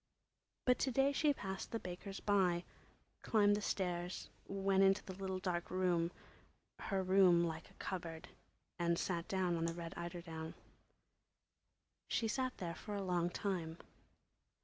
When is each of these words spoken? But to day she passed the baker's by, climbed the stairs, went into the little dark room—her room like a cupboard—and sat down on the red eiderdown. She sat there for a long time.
But 0.65 0.79
to 0.79 0.91
day 0.91 1.11
she 1.11 1.31
passed 1.31 1.69
the 1.69 1.77
baker's 1.77 2.19
by, 2.19 2.63
climbed 3.21 3.55
the 3.55 3.61
stairs, 3.61 4.31
went 4.47 4.81
into 4.81 5.03
the 5.05 5.13
little 5.13 5.37
dark 5.37 5.69
room—her 5.69 7.03
room 7.03 7.43
like 7.43 7.69
a 7.69 7.75
cupboard—and 7.75 8.97
sat 8.97 9.27
down 9.27 9.55
on 9.57 9.65
the 9.67 9.75
red 9.75 9.93
eiderdown. 9.95 10.55
She 12.07 12.27
sat 12.27 12.57
there 12.57 12.73
for 12.73 12.95
a 12.95 13.03
long 13.03 13.29
time. 13.29 13.77